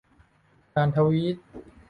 [0.75, 1.35] การทวีต